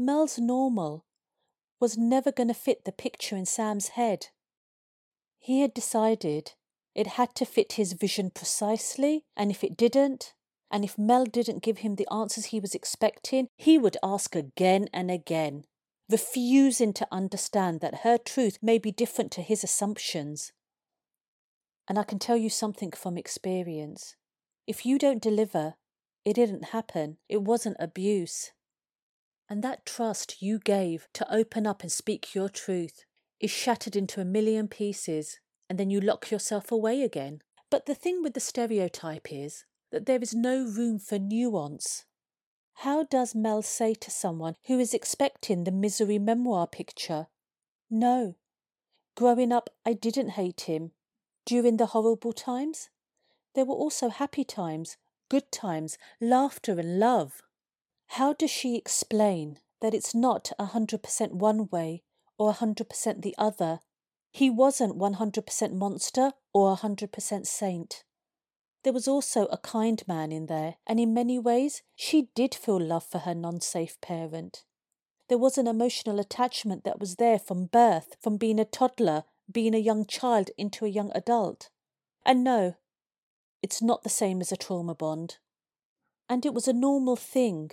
Mel's 0.02 0.40
normal 0.40 1.06
was 1.80 1.98
never 1.98 2.32
going 2.32 2.48
to 2.48 2.56
fit 2.56 2.86
the 2.86 2.92
picture 2.92 3.36
in 3.36 3.46
Sam's 3.46 3.90
head. 3.90 4.28
He 5.38 5.62
had 5.62 5.74
decided 5.74 6.54
it 6.96 7.08
had 7.08 7.36
to 7.36 7.46
fit 7.46 7.74
his 7.74 7.94
vision 7.94 8.32
precisely, 8.32 9.26
and 9.38 9.52
if 9.52 9.64
it 9.64 9.78
didn't, 9.78 10.34
and 10.72 10.84
if 10.84 10.98
Mel 10.98 11.26
didn't 11.26 11.64
give 11.64 11.80
him 11.80 11.96
the 11.96 12.08
answers 12.12 12.46
he 12.46 12.60
was 12.60 12.74
expecting, 12.74 13.48
he 13.58 13.78
would 13.78 13.98
ask 14.02 14.36
again 14.36 14.88
and 14.92 15.12
again, 15.12 15.66
refusing 16.10 16.94
to 16.94 17.08
understand 17.12 17.80
that 17.82 18.02
her 18.04 18.18
truth 18.18 18.58
may 18.62 18.80
be 18.80 18.92
different 18.92 19.32
to 19.34 19.42
his 19.42 19.64
assumptions. 19.64 20.52
And 21.88 22.00
I 22.00 22.04
can 22.04 22.20
tell 22.20 22.38
you 22.38 22.50
something 22.50 22.92
from 22.92 23.18
experience. 23.18 24.16
If 24.66 24.86
you 24.86 24.98
don't 24.98 25.22
deliver, 25.22 25.76
it 26.26 26.34
didn't 26.34 26.66
happen, 26.66 27.18
it 27.30 27.42
wasn't 27.42 27.78
abuse. 27.80 28.52
And 29.52 29.62
that 29.66 29.86
trust 29.86 30.42
you 30.42 30.60
gave 30.60 31.10
to 31.12 31.30
open 31.30 31.68
up 31.68 31.82
and 31.82 31.92
speak 31.92 32.34
your 32.34 32.48
truth 32.48 33.04
is 33.42 33.52
shattered 33.52 33.98
into 33.98 34.22
a 34.22 34.26
million 34.26 34.70
pieces 34.70 35.42
and 35.70 35.78
then 35.78 35.90
you 35.90 36.00
lock 36.00 36.32
yourself 36.32 36.72
away 36.72 37.02
again. 37.02 37.42
But 37.70 37.86
the 37.86 37.94
thing 37.94 38.24
with 38.24 38.34
the 38.34 38.40
stereotype 38.40 39.28
is 39.30 39.66
that 39.92 40.06
there 40.06 40.22
is 40.22 40.34
no 40.34 40.64
room 40.64 41.00
for 41.00 41.20
nuance. 41.20 42.06
How 42.76 43.04
does 43.04 43.36
Mel 43.36 43.62
say 43.62 43.94
to 43.96 44.10
someone 44.10 44.56
who 44.68 44.80
is 44.80 44.94
expecting 44.94 45.66
the 45.66 45.72
misery 45.74 46.18
memoir 46.18 46.66
picture, 46.66 47.28
No, 47.90 48.36
growing 49.18 49.52
up 49.52 49.70
I 49.86 49.92
didn't 49.92 50.30
hate 50.30 50.62
him. 50.62 50.92
During 51.46 51.76
the 51.76 51.88
horrible 51.88 52.32
times, 52.32 52.90
there 53.54 53.66
were 53.66 53.76
also 53.76 54.08
happy 54.08 54.46
times, 54.46 54.96
good 55.28 55.52
times, 55.52 55.98
laughter 56.22 56.80
and 56.80 57.00
love. 57.00 57.42
How 58.16 58.34
does 58.34 58.52
she 58.52 58.76
explain 58.76 59.60
that 59.80 59.94
it's 59.94 60.14
not 60.14 60.52
a 60.60 60.66
100% 60.66 61.32
one 61.32 61.70
way 61.70 62.04
or 62.38 62.50
a 62.50 62.56
100% 62.56 63.22
the 63.22 63.34
other, 63.38 63.80
he 64.32 64.50
wasn't 64.50 64.98
100% 64.98 65.74
monster 65.74 66.34
or 66.54 66.76
100% 66.76 67.48
saint. 67.48 68.04
There 68.84 68.92
was 68.92 69.08
also 69.08 69.46
a 69.46 69.58
kind 69.58 70.06
man 70.10 70.34
in 70.34 70.48
there, 70.48 70.76
and 70.86 71.00
in 71.00 71.14
many 71.14 71.40
ways, 71.40 71.84
she 71.96 72.28
did 72.36 72.54
feel 72.54 72.82
love 72.82 73.06
for 73.06 73.20
her 73.20 73.34
non 73.34 73.62
safe 73.62 74.00
parent. 74.02 74.66
There 75.30 75.38
was 75.38 75.58
an 75.58 75.68
emotional 75.68 76.20
attachment 76.20 76.84
that 76.84 77.00
was 77.00 77.16
there 77.16 77.40
from 77.40 77.68
birth, 77.68 78.18
from 78.22 78.36
being 78.36 78.60
a 78.60 78.66
toddler, 78.66 79.24
being 79.50 79.74
a 79.74 79.78
young 79.78 80.06
child 80.06 80.50
into 80.58 80.84
a 80.84 80.90
young 80.90 81.14
adult. 81.16 81.70
And 82.26 82.44
no, 82.44 82.76
it's 83.62 83.82
not 83.82 84.04
the 84.04 84.10
same 84.10 84.42
as 84.42 84.52
a 84.52 84.58
trauma 84.58 84.96
bond. 84.96 85.38
And 86.28 86.46
it 86.46 86.54
was 86.54 86.68
a 86.68 86.74
normal 86.74 87.16
thing 87.16 87.72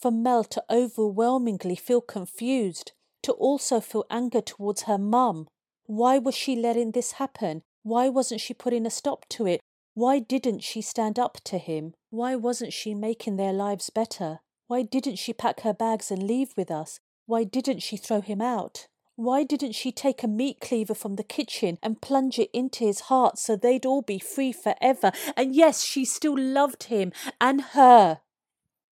for 0.00 0.10
Mel 0.10 0.44
to 0.44 0.62
overwhelmingly 0.70 1.76
feel 1.76 2.00
confused, 2.00 2.92
to 3.22 3.32
also 3.32 3.80
feel 3.80 4.04
anger 4.10 4.40
towards 4.40 4.82
her 4.82 4.98
mum, 4.98 5.48
why 5.86 6.18
was 6.18 6.34
she 6.34 6.54
letting 6.54 6.92
this 6.92 7.12
happen? 7.12 7.62
Why 7.82 8.08
wasn't 8.08 8.40
she 8.40 8.54
putting 8.54 8.86
a 8.86 8.90
stop 8.90 9.26
to 9.30 9.46
it? 9.46 9.60
Why 9.94 10.18
didn't 10.18 10.62
she 10.62 10.82
stand 10.82 11.18
up 11.18 11.38
to 11.44 11.58
him? 11.58 11.94
Why 12.10 12.36
wasn't 12.36 12.72
she 12.72 12.94
making 12.94 13.36
their 13.36 13.52
lives 13.52 13.90
better? 13.90 14.40
Why 14.66 14.82
didn't 14.82 15.16
she 15.16 15.32
pack 15.32 15.60
her 15.60 15.72
bags 15.72 16.10
and 16.10 16.22
leave 16.22 16.52
with 16.56 16.70
us? 16.70 17.00
Why 17.26 17.44
didn't 17.44 17.80
she 17.80 17.96
throw 17.96 18.20
him 18.20 18.40
out? 18.40 18.86
Why 19.16 19.42
didn't 19.42 19.72
she 19.72 19.90
take 19.90 20.22
a 20.22 20.28
meat 20.28 20.60
cleaver 20.60 20.94
from 20.94 21.16
the 21.16 21.24
kitchen 21.24 21.78
and 21.82 22.00
plunge 22.00 22.38
it 22.38 22.50
into 22.52 22.84
his 22.84 23.00
heart 23.00 23.38
so 23.38 23.56
they'd 23.56 23.86
all 23.86 24.02
be 24.02 24.18
free 24.20 24.52
forever? 24.52 25.10
And 25.36 25.56
yes, 25.56 25.82
she 25.82 26.04
still 26.04 26.38
loved 26.38 26.84
him 26.84 27.12
and 27.40 27.62
her 27.72 28.20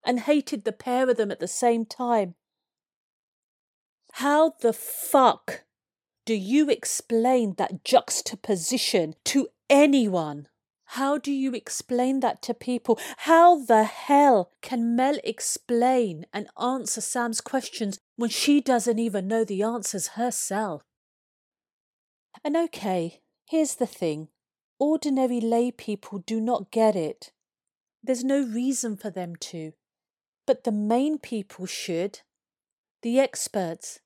and 0.06 0.20
hated 0.20 0.64
the 0.64 0.72
pair 0.72 1.10
of 1.10 1.16
them 1.16 1.30
at 1.30 1.40
the 1.40 1.48
same 1.48 1.84
time. 1.84 2.34
How 4.12 4.54
the 4.62 4.72
fuck 4.72 5.64
do 6.24 6.34
you 6.34 6.70
explain 6.70 7.54
that 7.58 7.84
juxtaposition 7.84 9.14
to 9.26 9.48
anyone? 9.68 10.48
How 10.90 11.18
do 11.18 11.32
you 11.32 11.52
explain 11.52 12.20
that 12.20 12.40
to 12.42 12.54
people? 12.54 12.98
How 13.18 13.62
the 13.62 13.84
hell 13.84 14.52
can 14.62 14.94
Mel 14.94 15.18
explain 15.24 16.24
and 16.32 16.48
answer 16.60 17.00
Sam's 17.00 17.40
questions 17.40 17.98
when 18.14 18.30
she 18.30 18.60
doesn't 18.60 18.98
even 18.98 19.26
know 19.26 19.44
the 19.44 19.62
answers 19.62 20.08
herself? 20.08 20.82
And 22.44 22.56
okay, 22.56 23.20
here's 23.44 23.74
the 23.74 23.86
thing 23.86 24.28
ordinary 24.78 25.40
lay 25.40 25.70
people 25.70 26.18
do 26.20 26.40
not 26.40 26.70
get 26.70 26.94
it. 26.94 27.32
There's 28.02 28.24
no 28.24 28.40
reason 28.40 28.96
for 28.96 29.10
them 29.10 29.34
to. 29.36 29.72
But 30.46 30.64
the 30.64 30.72
main 30.72 31.18
people 31.18 31.66
should. 31.66 32.20
The 33.02 33.18
experts, 33.18 34.00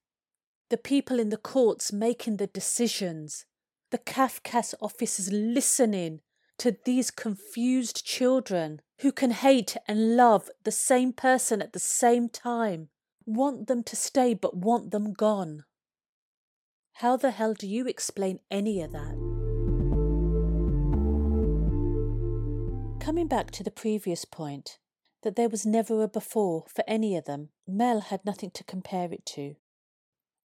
the 0.71 0.77
people 0.77 1.19
in 1.19 1.29
the 1.29 1.37
courts 1.37 1.93
making 1.93 2.39
the 2.39 2.47
decisions, 2.47 3.45
the 3.91 3.99
Cafcass 3.99 4.75
officers 4.81 5.31
listening 5.33 6.21
to 6.59 6.77
these 6.85 7.11
confused 7.11 8.05
children 8.05 8.81
who 9.01 9.13
can 9.13 9.31
hate 9.31 9.77
and 9.89 10.17
love 10.17 10.51
the 10.65 10.73
same 10.73 11.13
person 11.13 11.63
at 11.63 11.73
the 11.73 11.79
same 11.79 12.29
time, 12.29 12.89
want 13.25 13.67
them 13.67 13.83
to 13.83 13.97
stay 13.97 14.35
but 14.35 14.57
want 14.57 14.91
them 14.91 15.13
gone. 15.13 15.65
How 16.95 17.17
the 17.17 17.31
hell 17.31 17.55
do 17.55 17.67
you 17.67 17.87
explain 17.87 18.41
any 18.51 18.83
of 18.83 18.93
that? 18.93 19.15
Coming 23.01 23.27
back 23.27 23.51
to 23.53 23.65
the 23.65 23.71
previous 23.71 24.27
point, 24.27 24.79
that 25.23 25.37
there 25.37 25.49
was 25.49 25.67
never 25.67 26.03
a 26.03 26.09
before 26.09 26.65
for 26.69 26.85
any 26.87 27.17
of 27.17 27.25
them, 27.25 27.51
Mel 27.67 28.01
had 28.01 28.25
nothing 28.25 28.51
to 28.53 28.65
compare 28.65 29.13
it 29.13 29.27
to. 29.27 29.57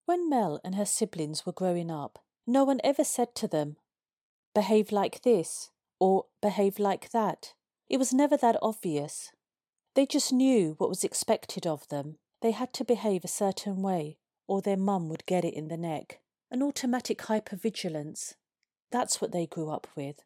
When 0.05 0.29
Mel 0.29 0.59
and 0.63 0.75
her 0.75 0.85
siblings 0.85 1.45
were 1.45 1.51
growing 1.51 1.89
up, 1.89 2.19
no 2.45 2.63
one 2.63 2.79
ever 2.83 3.03
said 3.03 3.33
to 3.35 3.47
them, 3.47 3.77
behave 4.53 4.91
like 4.91 5.23
this 5.23 5.71
or 5.99 6.25
behave 6.41 6.79
like 6.79 7.11
that. 7.11 7.53
It 7.89 7.97
was 7.97 8.13
never 8.13 8.37
that 8.37 8.57
obvious. 8.61 9.31
They 9.95 10.05
just 10.05 10.33
knew 10.33 10.75
what 10.77 10.89
was 10.89 11.03
expected 11.03 11.65
of 11.65 11.87
them. 11.87 12.17
They 12.41 12.51
had 12.51 12.73
to 12.73 12.83
behave 12.83 13.23
a 13.23 13.29
certain 13.29 13.81
way, 13.81 14.17
or 14.47 14.61
their 14.61 14.77
mum 14.77 15.09
would 15.09 15.25
get 15.25 15.45
it 15.45 15.53
in 15.53 15.69
the 15.69 15.77
neck. 15.77 16.19
An 16.51 16.61
automatic 16.61 17.19
hypervigilance. 17.19 18.33
That's 18.91 19.19
what 19.21 19.31
they 19.31 19.47
grew 19.47 19.69
up 19.69 19.87
with. 19.95 20.17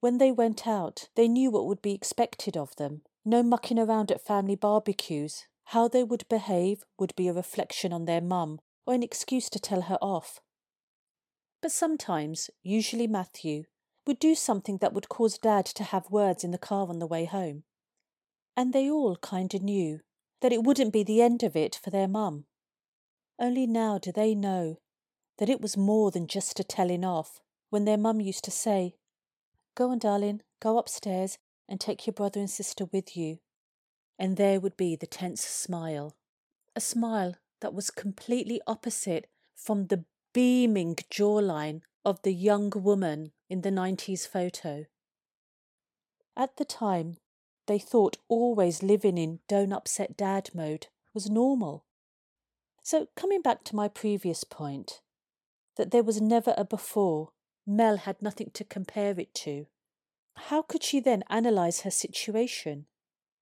When 0.00 0.18
they 0.18 0.32
went 0.32 0.66
out, 0.66 1.08
they 1.14 1.28
knew 1.28 1.50
what 1.50 1.66
would 1.66 1.82
be 1.82 1.94
expected 1.94 2.56
of 2.56 2.76
them. 2.76 3.02
No 3.24 3.42
mucking 3.42 3.78
around 3.78 4.10
at 4.10 4.24
family 4.24 4.56
barbecues. 4.56 5.46
How 5.68 5.88
they 5.88 6.04
would 6.04 6.28
behave 6.28 6.84
would 6.98 7.14
be 7.16 7.28
a 7.28 7.32
reflection 7.32 7.92
on 7.92 8.04
their 8.04 8.20
mum 8.20 8.60
or 8.86 8.92
an 8.92 9.02
excuse 9.02 9.48
to 9.50 9.58
tell 9.58 9.82
her 9.82 9.98
off. 10.02 10.40
But 11.62 11.72
sometimes, 11.72 12.50
usually 12.62 13.06
Matthew, 13.06 13.64
would 14.06 14.18
do 14.18 14.34
something 14.34 14.78
that 14.78 14.92
would 14.92 15.08
cause 15.08 15.38
Dad 15.38 15.64
to 15.66 15.84
have 15.84 16.10
words 16.10 16.44
in 16.44 16.50
the 16.50 16.58
car 16.58 16.88
on 16.88 16.98
the 16.98 17.06
way 17.06 17.24
home. 17.24 17.64
And 18.54 18.72
they 18.72 18.90
all 18.90 19.16
kinda 19.16 19.58
knew 19.58 20.00
that 20.42 20.52
it 20.52 20.62
wouldn't 20.62 20.92
be 20.92 21.02
the 21.02 21.22
end 21.22 21.42
of 21.42 21.56
it 21.56 21.74
for 21.74 21.88
their 21.88 22.06
mum. 22.06 22.44
Only 23.38 23.66
now 23.66 23.96
do 23.98 24.12
they 24.12 24.34
know 24.34 24.76
that 25.38 25.48
it 25.48 25.62
was 25.62 25.76
more 25.76 26.10
than 26.10 26.26
just 26.26 26.60
a 26.60 26.64
telling 26.64 27.04
off 27.04 27.40
when 27.70 27.86
their 27.86 27.96
mum 27.96 28.20
used 28.20 28.44
to 28.44 28.50
say, 28.50 28.96
Go 29.74 29.90
on, 29.90 29.98
darling, 29.98 30.42
go 30.60 30.78
upstairs 30.78 31.38
and 31.68 31.80
take 31.80 32.06
your 32.06 32.14
brother 32.14 32.40
and 32.40 32.50
sister 32.50 32.86
with 32.92 33.16
you. 33.16 33.38
And 34.18 34.36
there 34.36 34.60
would 34.60 34.76
be 34.76 34.96
the 34.96 35.06
tense 35.06 35.42
smile, 35.42 36.16
a 36.76 36.80
smile 36.80 37.36
that 37.60 37.74
was 37.74 37.90
completely 37.90 38.60
opposite 38.66 39.26
from 39.54 39.86
the 39.86 40.04
beaming 40.32 40.96
jawline 41.10 41.80
of 42.04 42.22
the 42.22 42.34
young 42.34 42.70
woman 42.74 43.32
in 43.48 43.62
the 43.62 43.70
90s 43.70 44.28
photo. 44.28 44.86
At 46.36 46.56
the 46.56 46.64
time, 46.64 47.16
they 47.66 47.78
thought 47.78 48.18
always 48.28 48.82
living 48.82 49.16
in 49.16 49.40
don't 49.48 49.72
upset 49.72 50.16
dad 50.16 50.50
mode 50.54 50.88
was 51.14 51.30
normal. 51.30 51.84
So, 52.82 53.08
coming 53.16 53.40
back 53.40 53.64
to 53.64 53.76
my 53.76 53.88
previous 53.88 54.44
point, 54.44 55.00
that 55.76 55.90
there 55.90 56.02
was 56.02 56.20
never 56.20 56.54
a 56.56 56.64
before, 56.64 57.30
Mel 57.66 57.96
had 57.96 58.20
nothing 58.20 58.50
to 58.54 58.64
compare 58.64 59.18
it 59.18 59.32
to. 59.34 59.66
How 60.36 60.62
could 60.62 60.82
she 60.82 61.00
then 61.00 61.24
analyse 61.30 61.80
her 61.80 61.90
situation? 61.90 62.86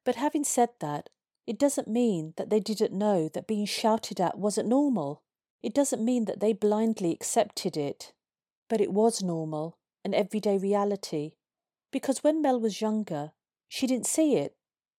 But 0.05 0.17
having 0.17 0.45
said 0.45 0.71
that, 0.81 1.09
it 1.47 1.59
doesn't 1.59 1.89
mean 1.89 2.35
that 2.37 2.51
they 2.51 2.61
didn't 2.61 2.93
know 2.93 3.29
that 3.29 3.47
being 3.47 3.67
shouted 3.67 4.21
at 4.21 4.39
wasn't 4.39 4.69
normal. 4.69 5.23
It 5.63 5.75
doesn't 5.75 6.05
mean 6.05 6.27
that 6.27 6.41
they 6.41 6.53
blindly 6.53 7.13
accepted 7.13 7.77
it. 7.77 8.13
But 8.69 8.81
it 8.81 8.93
was 8.93 9.23
normal, 9.23 9.79
an 10.05 10.15
everyday 10.15 10.59
reality. 10.59 11.33
Because 11.91 12.23
when 12.23 12.43
Mel 12.43 12.61
was 12.61 12.81
younger, 12.81 13.33
she 13.69 13.87
didn't 13.87 14.07
see 14.07 14.37
it. 14.37 14.55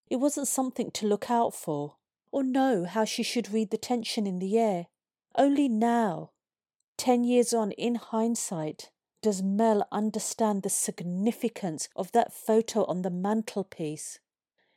It 0.09 0.17
wasn't 0.17 0.47
something 0.47 0.91
to 0.91 1.07
look 1.07 1.31
out 1.31 1.53
for, 1.55 1.95
or 2.31 2.43
know 2.43 2.85
how 2.85 3.05
she 3.05 3.23
should 3.23 3.53
read 3.53 3.71
the 3.71 3.77
tension 3.77 4.27
in 4.27 4.39
the 4.39 4.59
air. 4.59 4.87
Only 5.35 5.69
now, 5.69 6.31
ten 6.97 7.23
years 7.23 7.53
on 7.53 7.71
in 7.71 7.95
hindsight, 7.95 8.91
does 9.23 9.41
Mel 9.41 9.87
understand 9.89 10.61
the 10.61 10.69
significance 10.69 11.87
of 11.95 12.11
that 12.11 12.33
photo 12.33 12.83
on 12.85 13.03
the 13.03 13.09
mantelpiece 13.09 14.19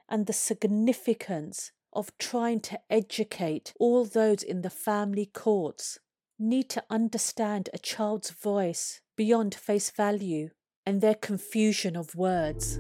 and 0.09 0.27
the 0.27 0.33
significance 0.33 1.73
of 1.93 2.17
trying 2.17 2.61
to 2.61 2.79
educate 2.89 3.75
all 3.81 4.05
those 4.05 4.45
in 4.45 4.63
the 4.63 4.71
family 4.71 5.27
courts 5.27 5.99
need 6.39 6.71
to 6.71 6.85
understand 6.89 7.69
a 7.75 7.79
child's 7.79 8.31
voice 8.31 9.01
beyond 9.17 9.53
face 9.53 9.91
value 9.91 10.51
and 10.85 11.01
their 11.01 11.17
confusion 11.17 11.97
of 11.97 12.15
words. 12.15 12.79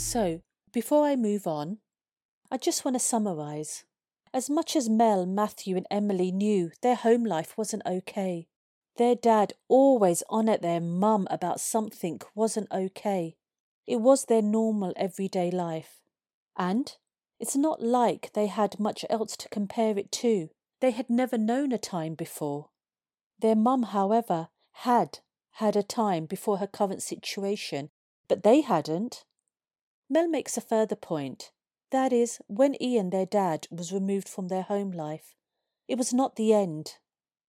So, 0.00 0.42
before 0.72 1.04
I 1.04 1.16
move 1.16 1.48
on, 1.48 1.78
I 2.52 2.56
just 2.56 2.84
want 2.84 2.94
to 2.94 3.00
summarise. 3.00 3.84
As 4.32 4.50
much 4.50 4.76
as 4.76 4.88
Mel, 4.88 5.24
Matthew, 5.26 5.76
and 5.76 5.86
Emily 5.90 6.30
knew 6.30 6.70
their 6.82 6.96
home 6.96 7.24
life 7.24 7.56
wasn't 7.56 7.86
okay, 7.86 8.46
their 8.96 9.14
dad 9.14 9.54
always 9.68 10.22
on 10.28 10.48
at 10.48 10.60
their 10.60 10.80
mum 10.80 11.26
about 11.30 11.60
something 11.60 12.20
wasn't 12.34 12.70
okay. 12.72 13.36
It 13.86 14.00
was 14.00 14.24
their 14.24 14.42
normal 14.42 14.92
everyday 14.96 15.50
life. 15.50 16.02
And 16.56 16.94
it's 17.38 17.56
not 17.56 17.80
like 17.80 18.32
they 18.34 18.48
had 18.48 18.80
much 18.80 19.04
else 19.08 19.36
to 19.36 19.48
compare 19.48 19.96
it 19.96 20.10
to. 20.12 20.50
They 20.80 20.90
had 20.90 21.08
never 21.08 21.38
known 21.38 21.72
a 21.72 21.78
time 21.78 22.14
before. 22.14 22.70
Their 23.38 23.56
mum, 23.56 23.84
however, 23.84 24.48
had 24.72 25.20
had 25.52 25.76
a 25.76 25.82
time 25.82 26.26
before 26.26 26.58
her 26.58 26.66
current 26.66 27.02
situation, 27.02 27.90
but 28.28 28.42
they 28.42 28.60
hadn't. 28.62 29.24
Mel 30.10 30.28
makes 30.28 30.56
a 30.56 30.60
further 30.60 30.96
point. 30.96 31.52
That 31.90 32.12
is, 32.12 32.38
when 32.46 32.80
Ian, 32.82 33.10
their 33.10 33.26
dad, 33.26 33.66
was 33.70 33.92
removed 33.92 34.28
from 34.28 34.48
their 34.48 34.62
home 34.62 34.90
life, 34.90 35.34
it 35.86 35.96
was 35.96 36.12
not 36.12 36.36
the 36.36 36.52
end. 36.52 36.96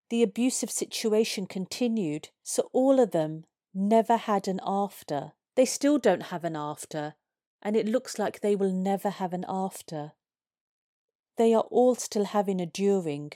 The 0.09 0.23
abusive 0.23 0.71
situation 0.71 1.45
continued, 1.45 2.29
so 2.43 2.69
all 2.71 2.99
of 2.99 3.11
them 3.11 3.45
never 3.73 4.17
had 4.17 4.47
an 4.47 4.59
after. 4.65 5.33
They 5.55 5.65
still 5.65 5.97
don't 5.97 6.23
have 6.23 6.43
an 6.43 6.55
after, 6.55 7.15
and 7.61 7.75
it 7.75 7.87
looks 7.87 8.17
like 8.17 8.39
they 8.39 8.55
will 8.55 8.71
never 8.71 9.09
have 9.09 9.33
an 9.33 9.45
after. 9.47 10.13
They 11.37 11.53
are 11.53 11.67
all 11.69 11.95
still 11.95 12.25
having 12.25 12.61
a 12.61 12.65
during, 12.65 13.33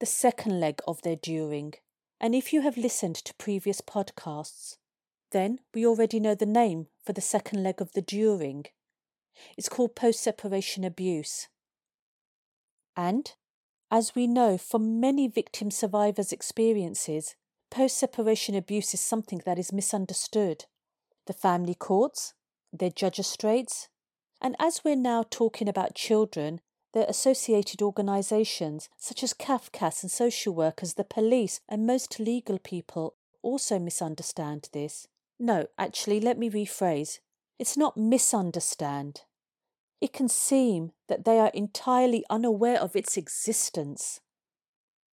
the 0.00 0.06
second 0.06 0.60
leg 0.60 0.80
of 0.86 1.02
their 1.02 1.16
during. 1.16 1.74
And 2.20 2.34
if 2.34 2.52
you 2.52 2.62
have 2.62 2.76
listened 2.76 3.16
to 3.16 3.34
previous 3.34 3.80
podcasts, 3.80 4.76
then 5.30 5.60
we 5.74 5.86
already 5.86 6.20
know 6.20 6.34
the 6.34 6.46
name 6.46 6.88
for 7.04 7.12
the 7.12 7.20
second 7.20 7.62
leg 7.62 7.80
of 7.80 7.92
the 7.92 8.02
during. 8.02 8.66
It's 9.56 9.68
called 9.68 9.94
post 9.94 10.20
separation 10.20 10.84
abuse. 10.84 11.48
And, 12.96 13.32
as 13.90 14.14
we 14.14 14.26
know 14.26 14.58
from 14.58 15.00
many 15.00 15.28
victim 15.28 15.70
survivors' 15.70 16.32
experiences, 16.32 17.36
post 17.70 17.98
separation 17.98 18.54
abuse 18.54 18.94
is 18.94 19.00
something 19.00 19.42
that 19.44 19.58
is 19.58 19.72
misunderstood. 19.72 20.64
The 21.26 21.32
family 21.32 21.74
courts, 21.74 22.34
their 22.72 22.90
judgestrates, 22.90 23.88
and 24.40 24.56
as 24.58 24.82
we're 24.84 24.96
now 24.96 25.24
talking 25.28 25.68
about 25.68 25.94
children, 25.94 26.60
their 26.94 27.06
associated 27.08 27.82
organisations 27.82 28.88
such 28.96 29.22
as 29.22 29.34
CAFCASS 29.34 30.02
and 30.02 30.10
social 30.10 30.54
workers, 30.54 30.94
the 30.94 31.04
police, 31.04 31.60
and 31.68 31.86
most 31.86 32.18
legal 32.18 32.58
people 32.58 33.16
also 33.42 33.78
misunderstand 33.78 34.70
this. 34.72 35.06
No, 35.38 35.66
actually, 35.78 36.20
let 36.20 36.38
me 36.38 36.48
rephrase. 36.48 37.18
It's 37.58 37.76
not 37.76 37.96
misunderstand. 37.96 39.22
It 40.00 40.12
can 40.12 40.28
seem 40.28 40.92
that 41.08 41.24
they 41.24 41.38
are 41.38 41.50
entirely 41.54 42.24
unaware 42.28 42.78
of 42.78 42.94
its 42.94 43.16
existence. 43.16 44.20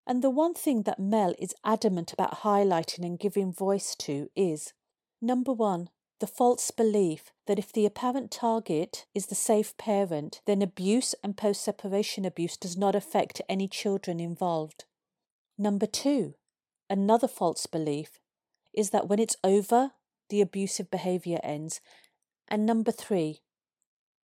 And 0.06 0.22
the 0.22 0.30
one 0.30 0.54
thing 0.54 0.82
that 0.82 0.98
Mel 0.98 1.34
is 1.38 1.54
adamant 1.64 2.12
about 2.12 2.40
highlighting 2.40 3.04
and 3.04 3.18
giving 3.18 3.52
voice 3.52 3.94
to 3.96 4.28
is 4.34 4.72
number 5.20 5.52
one, 5.52 5.90
the 6.18 6.26
false 6.26 6.70
belief 6.70 7.32
that 7.46 7.58
if 7.58 7.72
the 7.72 7.86
apparent 7.86 8.30
target 8.30 9.06
is 9.14 9.26
the 9.26 9.34
safe 9.34 9.76
parent, 9.76 10.40
then 10.46 10.62
abuse 10.62 11.14
and 11.22 11.36
post 11.36 11.64
separation 11.64 12.24
abuse 12.24 12.56
does 12.56 12.76
not 12.76 12.94
affect 12.94 13.40
any 13.48 13.68
children 13.68 14.20
involved. 14.20 14.84
Number 15.58 15.86
two, 15.86 16.34
another 16.90 17.28
false 17.28 17.66
belief 17.66 18.20
is 18.72 18.90
that 18.90 19.08
when 19.08 19.18
it's 19.18 19.36
over, 19.44 19.92
the 20.28 20.40
abusive 20.40 20.90
behaviour 20.90 21.38
ends. 21.42 21.80
And 22.48 22.64
number 22.64 22.90
three, 22.90 23.42